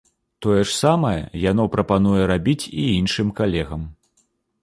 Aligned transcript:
Тое 0.43 0.61
ж 0.69 0.71
самае 0.83 1.21
яно 1.51 1.65
прапануе 1.75 2.23
рабіць 2.33 2.65
і 2.85 2.85
іншым 2.99 3.27
калегам. 3.41 3.81